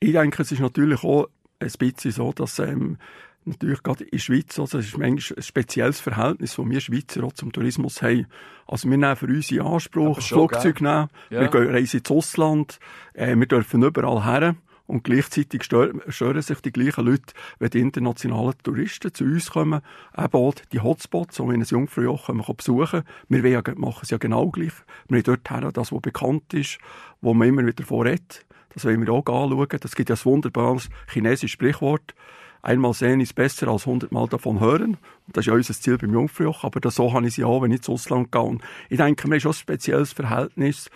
[0.00, 1.28] Ich denke, es ist natürlich auch
[1.60, 2.98] ein bisschen so, dass ähm,
[3.44, 7.22] natürlich gerade in der Schweiz, also es ist manchmal ein spezielles Verhältnis, das wir Schweizer
[7.22, 8.26] auch zum Tourismus haben.
[8.66, 11.42] Also wir nehmen für uns in Anspruch, Flugzeug nehmen, ja.
[11.42, 12.80] wir gehen reisen ins Ausland,
[13.14, 14.56] äh, wir dürfen überall her.
[14.90, 19.82] Und gleichzeitig stören sich die gleichen Leute, wenn die internationalen Touristen zu uns kommen,
[20.18, 23.42] eben auch die Hotspots, wo wir ein Jungfraujoch besuchen können.
[23.44, 24.72] Wir machen es ja genau gleich.
[25.08, 26.78] Wir haben dort her, das, was bekannt ist,
[27.20, 28.44] wo man immer wieder vorredet.
[28.74, 29.78] Das wollen wir auch anschauen.
[29.80, 32.14] Das gibt ja ein wunderbares chinesisches Sprichwort.
[32.62, 34.98] Einmal sehen ist besser als hundertmal davon hören.
[35.26, 36.64] Und das ist ja unser Ziel beim Jungfraujoch.
[36.64, 38.42] Aber das, so habe ich sie auch, wenn ich ins Ausland gehe.
[38.42, 40.90] Und ich denke, wir haben schon ein spezielles Verhältnis.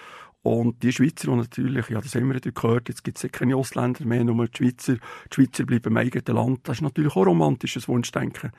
[0.44, 4.04] Und die Schweizer, die natürlich, ja, das haben wir gehört, jetzt gibt es keine Ausländer
[4.04, 4.96] mehr, nur die Schweizer.
[4.96, 6.68] Die Schweizer bleiben im eigenen Land.
[6.68, 8.52] Das ist natürlich auch romantisches Wunschdenken.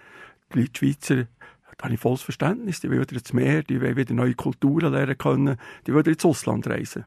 [0.56, 1.28] Die Schweizer,
[1.78, 4.94] da habe ich volles Verständnis, die wollen wieder ins Meer, die wollen wieder neue Kulturen
[4.94, 7.06] lernen können, die wollen ins Ausland reisen.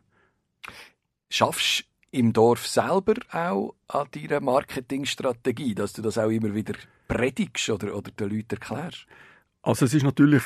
[1.29, 6.75] Schaffst im Dorf selber auch an deiner Marketingstrategie, dass du das auch immer wieder
[7.09, 9.07] predigst oder, oder den Leuten erklärst?
[9.61, 10.45] Also es ist natürlich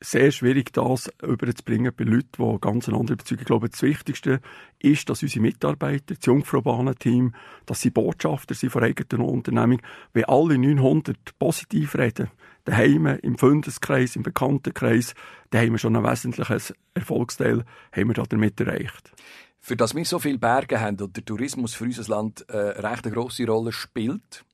[0.00, 3.42] sehr schwierig, das überzubringen bei Leuten, die ganz andere Bezüge.
[3.42, 4.40] Ich glaube, das Wichtigste
[4.78, 9.80] ist, dass unsere Mitarbeiter, das Jungfraubahnenteam, dass sie Botschafter sind von eigener Unternehmung.
[10.12, 12.30] Wenn alle 900 positiv reden,
[12.64, 15.14] daheim, im Freundeskreis, im Bekanntenkreis,
[15.50, 19.12] dann haben wir schon ein wesentliches Erfolgsteil haben wir damit erreicht.
[19.60, 23.06] Für das wir so viele Berge haben und der Tourismus für unser Land äh, recht
[23.06, 24.44] eine grosse Rolle spielt,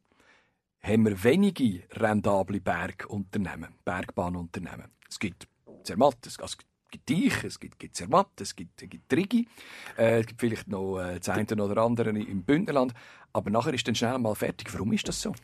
[0.82, 4.90] haben wir wenige rentable Bergunternehmen, Bergbahnunternehmen.
[5.12, 5.46] Es gibt
[5.84, 9.46] Zermatt, es gibt Dich, es gibt, gibt Zermatt, es gibt, gibt Trigi,
[9.98, 12.94] äh, es gibt vielleicht noch äh, das oder andere im Bündnerland,
[13.32, 14.72] aber nachher ist dann schnell mal fertig.
[14.72, 15.34] Warum ist das so?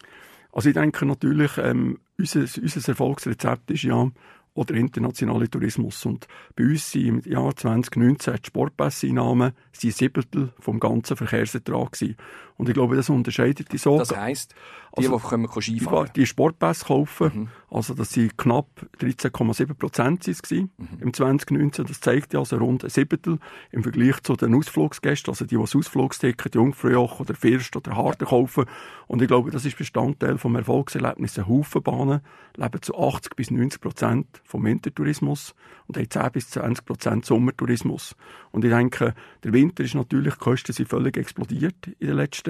[0.52, 4.10] Also ich denke natürlich, ähm, unser, unser Erfolgsrezept ist ja,
[4.54, 6.04] oder internationale Tourismus.
[6.04, 6.26] Und
[6.56, 12.16] bei uns sind im Jahr 2019 die Sportpasseinnahmen ein Siebtel vom ganzen Verkehrsertrag gewesen.
[12.58, 13.98] Und ich glaube, das unterscheidet die so.
[13.98, 14.52] Das heisst,
[14.98, 16.10] die, also, die kommen Skifahren?
[16.16, 17.48] Die Sportpass kaufen, mhm.
[17.70, 18.66] also das sind knapp
[19.00, 20.68] 13,7 Prozent mhm.
[21.00, 21.86] im 2019.
[21.86, 23.38] Das zeigt ja also rund ein Siebtel
[23.70, 28.26] im Vergleich zu den Ausflugsgästen, also die, die das Ausflugsticket Jungfraujoch oder First oder Harden
[28.26, 28.64] kaufen.
[29.06, 31.38] Und ich glaube, das ist Bestandteil vom Erfolgserlebnis.
[31.38, 32.20] Haufenbahnen
[32.56, 35.54] leben zu 80 bis 90 Prozent vom Wintertourismus
[35.86, 38.16] und haben 10 bis 20 Prozent Sommertourismus.
[38.50, 42.47] Und ich denke, der Winter ist natürlich, die Kosten sind völlig explodiert in den letzten,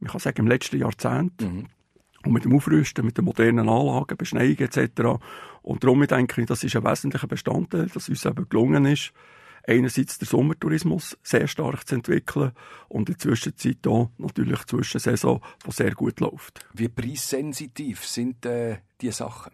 [0.00, 1.40] ich kann sagen, im letzten Jahrzehnt.
[1.40, 1.66] Mhm.
[2.24, 5.20] Und mit dem Aufrüsten, mit den modernen Anlagen, Beschneiung etc.
[5.62, 9.12] Und darum denke ich, das ist ein wesentlicher Bestandteil, dass uns eben gelungen ist,
[9.66, 12.52] einerseits der Sommertourismus sehr stark zu entwickeln
[12.88, 16.64] und in der Zwischenzeit auch natürlich die Zwischensaison, die sehr gut läuft.
[16.74, 19.52] Wie preissensitiv sind äh, diese Sachen?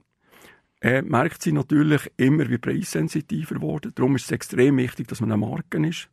[0.80, 3.92] Äh, merkt sie natürlich immer wie preissensitiver geworden.
[3.94, 6.08] Darum ist es extrem wichtig, dass man eine Marke ist.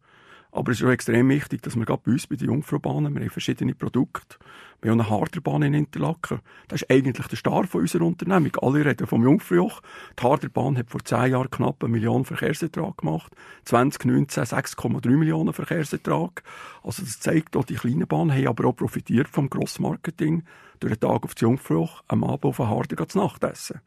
[0.55, 3.21] Aber es ist auch extrem wichtig, dass wir gerade bei uns bei den Jungfraubahnen, wir
[3.21, 4.37] haben verschiedene Produkte.
[4.81, 6.39] Wir haben eine Harderbahn in Interlaken.
[6.69, 8.55] Das ist eigentlich der Star von unserer Unternehmung.
[8.61, 9.81] Alle reden vom Jungfraujoch.
[10.17, 13.35] Die Harderbahn hat vor zehn Jahren knapp eine Million Verkehrsertrag gemacht.
[13.65, 16.41] 2019 6,3 Millionen Verkehrsertrag.
[16.83, 20.45] Also das zeigt auch, die kleinen Bahnen haben aber auch profitiert vom Grossmarketing.
[20.79, 23.81] Durch den Tag auf das Jungfraujoch, am Abend auf den Harder zu Nacht essen.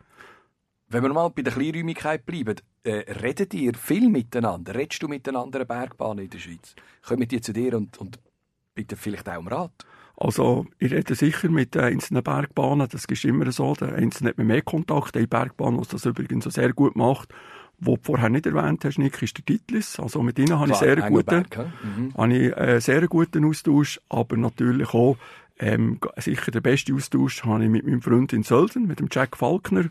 [0.90, 4.74] Wenn wir mal bei der Kleinräumigkeit bleiben, äh, redet ihr viel miteinander?
[4.74, 6.74] Redest du mit den anderen Bergbahnen in der Schweiz?
[7.06, 8.18] Kommen die zu dir und, und
[8.74, 9.86] bitten vielleicht auch um Rat?
[10.16, 13.74] Also, ich rede sicher mit den einzelnen Bergbahnen, das ist immer so.
[13.74, 15.14] Der Einzelne hat mit mehr Kontakt.
[15.14, 17.34] Die Bergbahn, die das übrigens so sehr gut macht,
[17.78, 20.00] wo du vorher nicht erwähnt hast, Nick, ist der Titlis.
[20.00, 21.44] Also mit ihnen habe ich sehr guten,
[21.82, 22.14] mhm.
[22.16, 25.18] habe ich, äh, sehr guten Austausch, aber natürlich auch,
[25.58, 29.36] ähm, sicher der beste Austausch habe ich mit meinem Freund in Sölden, mit dem Jack
[29.36, 29.84] Falkner,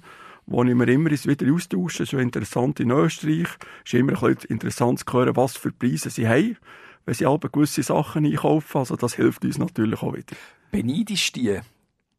[0.48, 2.06] wo ich mir immer wieder austausche.
[2.06, 3.48] Schon interessant in Österreich.
[3.86, 6.58] Es ist immer ein bisschen interessant zu hören, was für Preise sie haben,
[7.06, 8.78] wenn sie alle gewisse Sachen einkaufen.
[8.80, 10.36] Also das hilft uns natürlich auch wieder.
[10.72, 11.60] Beneidest die?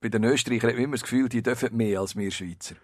[0.00, 2.76] Bei den Österreichern hat man immer das Gefühl, die dürfen mehr als wir Schweizer.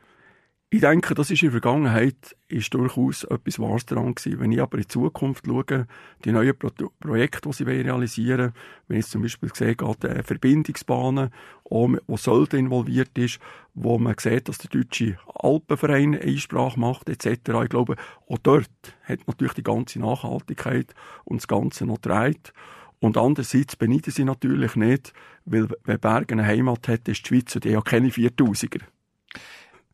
[0.74, 4.40] Ich denke, das ist in der Vergangenheit ist durchaus etwas Wahres daran gewesen.
[4.40, 5.86] Wenn ich aber in die Zukunft schaue,
[6.24, 8.52] die neuen Pro Projekte, die sie realisieren wollen,
[8.88, 11.30] wenn ich zum Beispiel sehe, gerade äh, Verbindungsbahnen,
[11.62, 13.38] wo Sölde involviert ist,
[13.74, 17.50] wo man sieht, dass der deutsche Alpenverein Einsprache macht, etc.
[17.62, 17.94] Ich glaube,
[18.28, 18.68] auch dort
[19.04, 22.52] hat natürlich die ganze Nachhaltigkeit und das Ganze noch dreht.
[22.98, 25.12] Und andererseits beneiden sie natürlich nicht,
[25.44, 28.80] weil, wenn Bergen eine Heimat hat, ist die Schweiz, die ja keine 4000er.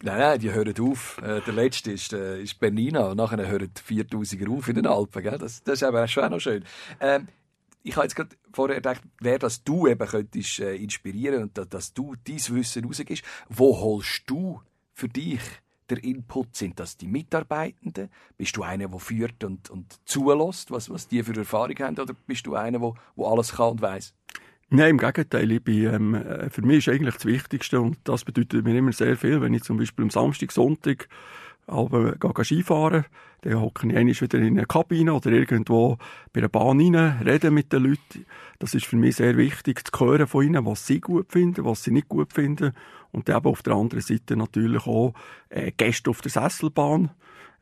[0.03, 1.21] Nein, nein, die hören auf.
[1.23, 4.87] Äh, der letzte ist, äh, ist Bernina und nachher hören die 4000er auf in den
[4.87, 5.23] Alpen.
[5.23, 5.37] Gell?
[5.37, 6.65] Das, das ist aber schon auch noch schön.
[7.01, 7.29] Ähm,
[7.83, 11.69] ich habe jetzt gerade vorher gedacht, wer das du eben könntest äh, inspirieren und dass,
[11.69, 13.25] dass du dein Wissen rausgibst.
[13.51, 14.63] Wo holst du
[14.95, 15.43] für dich
[15.91, 16.57] der Input?
[16.57, 18.09] Sind das die Mitarbeitenden?
[18.39, 21.99] Bist du einer, der führt und, und zulässt, was, was die für Erfahrung haben?
[21.99, 22.95] Oder bist du einer, der,
[23.27, 24.15] alles kann und weiß?
[24.73, 25.51] Nein, im Gegenteil.
[25.51, 28.93] Ich bin, ähm, äh, für mich ist eigentlich das Wichtigste und das bedeutet mir immer
[28.93, 31.09] sehr viel, wenn ich zum Beispiel am Samstag, Sonntag
[31.67, 33.05] aber gehe Skifahren,
[33.43, 35.99] dann hocke ich einmal wieder in eine Kabine oder irgendwo
[36.33, 38.27] bei einer Bahn rein, rede mit den Leuten.
[38.59, 41.83] Das ist für mich sehr wichtig, zu hören von ihnen, was sie gut finden, was
[41.83, 42.73] sie nicht gut finden.
[43.13, 45.15] Und dann eben auf der anderen Seite natürlich auch
[45.49, 47.11] äh, Gäste auf der Sesselbahn.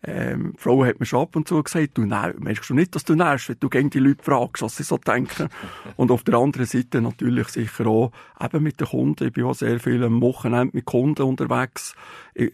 [0.05, 3.05] Ähm, die Frau hat mir schon ab und zu gesagt, du merkst du nicht, dass
[3.05, 5.49] du nervst, wenn du gegen die Leute fragst, was sie so denken.
[5.97, 9.27] und auf der anderen Seite natürlich sicher auch eben mit den Kunden.
[9.27, 11.97] Ich bin auch sehr viel am Wochenende mit Kunden unterwegs.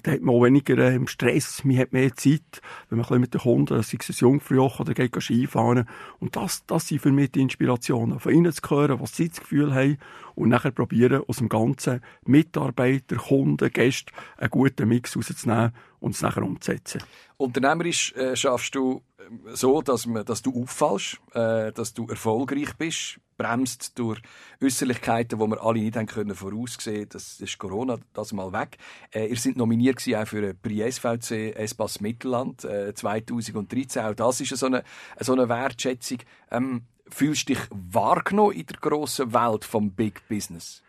[0.03, 3.42] Da hat man auch weniger äh, Stress, man hat mehr Zeit, wenn man mit den
[3.42, 5.87] Kunden, sei es ein Jungfraujoch oder geht Skifahren.
[6.20, 8.18] Und das, das sind für mich die Inspirationen.
[8.18, 9.99] Von ihnen zu hören, was sie das Gefühl haben
[10.35, 16.23] und nachher probieren, aus dem ganzen Mitarbeiter, Kunden, Gäste einen guten Mix rauszunehmen und es
[16.23, 17.03] nachher umzusetzen.
[17.37, 19.13] Unternehmerisch äh, schaffst du äh,
[19.52, 24.20] so, dass, man, dass du auffallst, äh, dass du erfolgreich bist, bremst durch
[24.62, 27.08] Äußerlichkeiten, die wir alle nicht haben können voraussehen.
[27.08, 28.78] Das ist Corona, das mal weg.
[29.12, 34.02] Äh, ihr seid nominiert auch für den Prix SVC Espace Mittelland äh, 2013.
[34.02, 34.84] Auch das ist so eine,
[35.20, 36.18] so eine Wertschätzung.
[36.50, 40.82] Ähm, fühlst du dich wahrgenommen in der grossen Welt vom Big Business?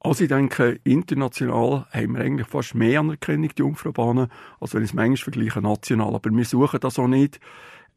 [0.00, 4.28] Also ich denke, international haben wir eigentlich fast mehr Anerkennung, die Jungfraubahnen,
[4.60, 6.14] als wenn ich es manchmal vergleiche national.
[6.14, 7.40] Aber wir suchen das auch nicht.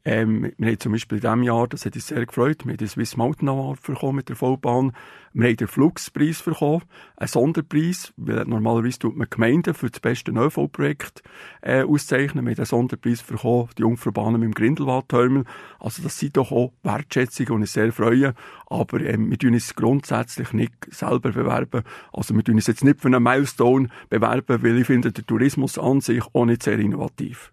[0.04, 2.76] Ähm, wir haben zum Beispiel in diesem Jahr, das hat uns sehr gefreut, wir haben
[2.76, 4.92] den Swiss Mountain Award bekommen mit der Vollbahn.
[5.32, 6.82] Wir haben den Flugspreis bekommen,
[7.16, 11.22] einen Sonderpreis, weil normalerweise tut man Gemeinden für das beste ÖV-Projekt
[11.62, 12.44] äh, auszeichnen.
[12.44, 15.44] Wir haben den Sonderpreis bekommen, die Jungfraubahnen mit dem Grindelwald-Terminal.
[15.78, 18.34] Also das sind doch auch Wertschätzungen, die uns sehr freuen.
[18.66, 21.82] Aber ähm, wir tun uns grundsätzlich nicht selber bewerben.
[22.12, 25.78] Also wir tun uns jetzt nicht für einen Milestone bewerben, weil ich finde, der Tourismus
[25.78, 27.52] an sich auch nicht sehr innovativ.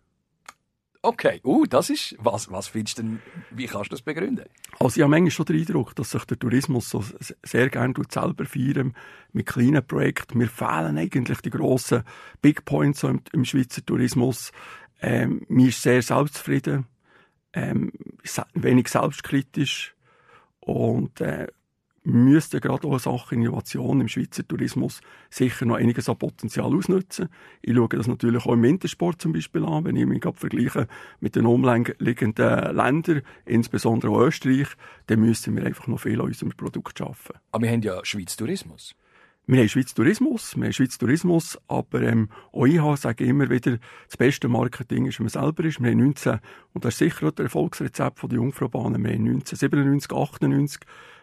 [1.02, 4.46] Okay, uh, das ist, was, was findest du denn, wie kannst du das begründen?
[4.80, 7.04] Also ich habe manchmal schon den Eindruck, dass sich der Tourismus so
[7.42, 8.94] sehr gerne selber feiern
[9.32, 10.38] mit kleinen Projekten.
[10.38, 12.04] Mir fehlen eigentlich die grossen
[12.42, 14.52] Big Points im, im Schweizer Tourismus.
[15.02, 16.86] Ähm, mir ist sehr selbstzufrieden,
[17.54, 17.94] ähm,
[18.54, 19.96] wenig selbstkritisch
[20.60, 21.48] und äh,
[22.04, 27.30] müssten gerade auch Sachen Innovation im Schweizer Tourismus sicher noch einiges an Potenzial ausnutzen.
[27.62, 30.88] Ich schaue das natürlich auch im Wintersport zum Beispiel an, wenn ich mich vergleiche
[31.20, 34.68] mit den umliegenden Ländern, insbesondere auch Österreich,
[35.08, 37.36] dann müssen wir einfach noch viel an unserem Produkt schaffen.
[37.52, 38.96] Aber wir haben ja Schweiz Tourismus.
[39.52, 43.80] Wir haben Schweiz Tourismus, wir haben Schweiz Tourismus, aber ähm, auch ich sage immer wieder,
[44.06, 45.82] das beste Marketing ist, wenn man selber ist.
[45.82, 46.40] Wir haben 19,
[46.74, 50.82] und das ist sicher auch der Erfolgsrezept von der Jungfraubahnen, wir haben 1997, 98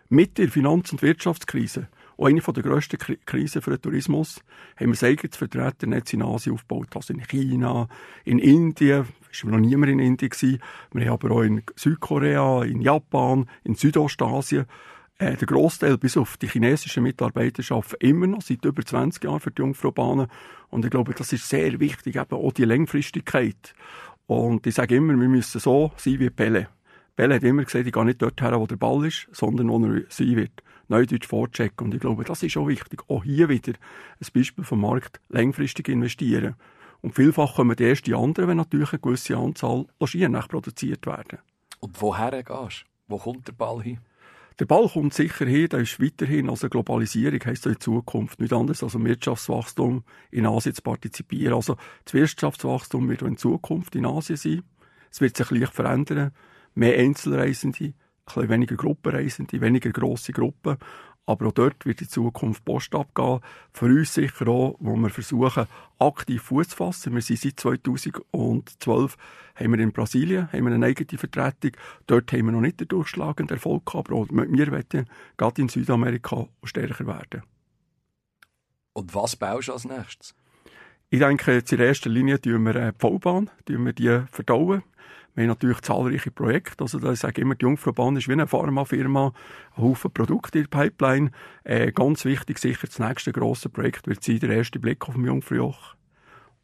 [0.09, 1.88] mit der Finanz- und Wirtschaftskrise
[2.19, 4.40] auch eine der grössten Krisen für den Tourismus,
[4.77, 6.88] haben wir eigenes Vertreternetz in Asien aufgebaut.
[6.95, 7.88] Also in China,
[8.25, 10.61] in Indien, ist noch niemand in Indien gewesen.
[10.92, 14.66] Wir haben aber auch in Südkorea, in Japan, in Südostasien.
[15.19, 19.40] Äh, der Großteil, bis auf die chinesischen Mitarbeiter, arbeiten immer noch seit über 20 Jahren
[19.40, 20.29] für die Jungfraubahnen.
[20.69, 23.75] Und ich glaube, das ist sehr wichtig, eben auch die Langfristigkeit.
[24.27, 26.69] Und ich sage immer, wir müssen so sein wie Pelle.
[27.16, 29.85] Pelle hat immer gesagt, ich gehe nicht dort her, wo der Ball ist, sondern wo
[29.85, 30.62] er sein wird.
[30.88, 31.87] Neudeutsch vorchecken.
[31.87, 33.02] Und ich glaube, das ist auch wichtig.
[33.09, 36.55] Auch hier wieder ein Beispiel vom Markt langfristig investieren.
[37.00, 41.38] Und vielfach kommen die ersten anderen, wenn natürlich eine gewisse Anzahl Logien produziert werden.
[41.81, 42.87] Und woher gehst du?
[43.09, 43.98] Wo kommt der Ball hin?
[44.59, 48.83] Der Ball kommt sicher hin, der ist weiterhin, also Globalisierung heisst in Zukunft nicht anders
[48.83, 51.55] als Wirtschaftswachstum in Asien zu partizipieren.
[51.55, 54.62] Also das Wirtschaftswachstum wird in Zukunft in Asien sein.
[55.11, 56.33] Es wird sich leicht verändern.
[56.77, 60.77] Mehr Einzelreisende, bisschen weniger Gruppenreisende, weniger grosse Gruppen.
[61.29, 63.41] Aber auch dort wird in Zukunft Post abgehen.
[63.73, 65.67] Für uns sicher auch, wo wir versuchen,
[65.99, 67.15] aktiv Fuß zu fassen.
[67.15, 69.17] Wir sind seit 2012
[69.57, 71.73] haben wir in Brasilien haben wir eine eigene Vertretung.
[72.07, 76.47] Dort haben wir noch nicht den durchschlagenden Erfolg gehabt, aber wir wollen gerade in Südamerika
[76.62, 77.43] stärker werden.
[78.93, 80.35] Und was baust du als nächstes?
[81.09, 84.83] Ich denke, jetzt in erster Linie tun wir äh, die V-Bahn, wir die verdauen.
[85.37, 86.83] Wir haben natürlich zahlreiche Projekte.
[86.83, 89.35] Also, da sage ich immer, die Jungfraubahn ist wie eine Pharmafirma,
[89.77, 91.31] ein Haufen Produkte in der Pipeline.
[91.62, 95.27] Äh, ganz wichtig, sicher, das nächste grosse Projekt wird sein, der erste Blick auf dem
[95.27, 95.94] Jungfraujoch.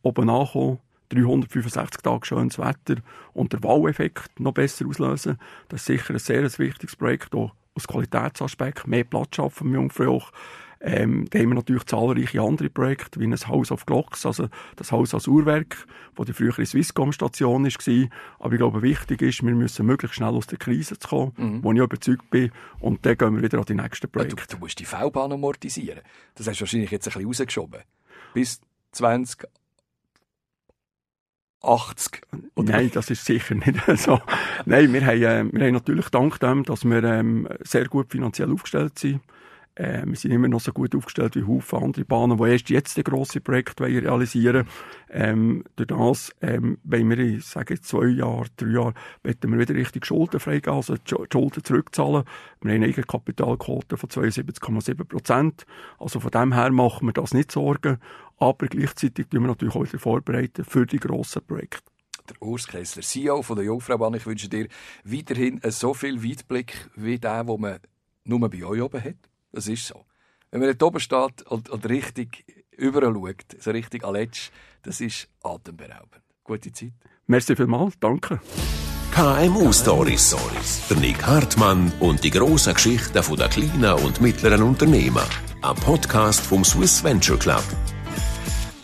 [0.00, 0.78] Oben nachkommen,
[1.10, 3.02] 365 Tage schönes Wetter
[3.34, 5.38] und der Wow-Effekt noch besser auslösen.
[5.68, 10.32] Das ist sicher ein sehr wichtiges Projekt, auch aus Qualitätsaspekt, mehr Platz schaffen im Jungfraujoch.
[10.84, 14.90] Ähm, da haben wir natürlich zahlreiche andere Projekte, wie ein House of Clocks, also das
[14.90, 18.08] Haus als Uhrwerk, wo die frühere Swisscom-Station war.
[18.40, 21.64] Aber ich glaube, wichtig ist, wir müssen möglichst schnell aus der Krise kommen, mhm.
[21.64, 22.50] wo ich überzeugt bin.
[22.80, 24.36] Und dann gehen wir wieder an die nächsten Projekte.
[24.36, 26.00] Ja, du, du, musst die V-Bahn amortisieren.
[26.34, 27.80] Das hast du wahrscheinlich jetzt ein bisschen rausgeschoben.
[28.34, 29.46] Bis 20
[31.64, 32.22] 80.
[32.56, 32.72] Oder?
[32.72, 34.20] Nein, das ist sicher nicht so.
[34.66, 38.50] Nein, wir haben, äh, wir haben natürlich dank dem, dass wir ähm, sehr gut finanziell
[38.50, 39.20] aufgestellt sind,
[39.74, 42.98] äh, wir sind immer noch so gut aufgestellt wie Haufen andere Bahnen, die erst jetzt
[42.98, 44.66] ein grosses Projekt realisieren
[45.10, 49.74] ähm, Durch das ähm, wenn wir in, sage zwei Jahren, drei Jahren, werden wir wieder
[49.74, 52.24] richtig schuldenfrei gehen, also die Schulden zurückzahlen.
[52.60, 55.64] Wir haben eine Eigenkapitalquote von 72,7 Prozent.
[55.98, 57.98] Also von dem her machen wir das nicht Sorgen.
[58.38, 61.92] Aber gleichzeitig tun wir natürlich auch vorbereiten für die grossen Projekte
[62.28, 64.14] der Urs Kessler, CEO von der Jungfraubahn.
[64.14, 64.68] Ich wünsche dir
[65.04, 67.80] weiterhin so viel Weitblick wie der, den man
[68.24, 69.31] nur bei euch oben hat.
[69.52, 70.04] Das ist so.
[70.50, 72.44] Wenn man dort oben steht und, und richtig
[72.76, 74.50] überall schaut, so richtig aletsch,
[74.82, 76.22] das ist atemberaubend.
[76.44, 76.92] Gute Zeit.
[77.26, 78.40] Merci vielmals, danke.
[79.12, 80.34] KMU Stories.
[80.88, 85.22] Der Nick Hartmann und die grossen Geschichten der kleinen und mittleren Unternehmen.
[85.60, 87.64] Ein Podcast vom Swiss Venture Club.